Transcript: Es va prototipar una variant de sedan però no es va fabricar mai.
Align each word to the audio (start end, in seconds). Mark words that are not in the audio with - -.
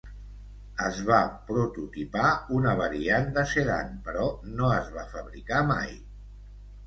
Es 0.85 0.99
va 1.09 1.17
prototipar 1.49 2.31
una 2.59 2.71
variant 2.79 3.29
de 3.35 3.43
sedan 3.53 3.93
però 4.07 4.25
no 4.61 4.71
es 4.79 4.89
va 4.95 5.07
fabricar 5.13 5.61
mai. 5.73 5.93